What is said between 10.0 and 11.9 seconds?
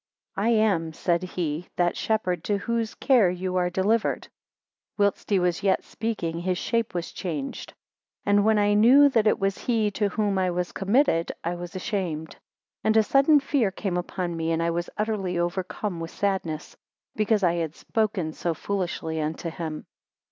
whom I was committed, I was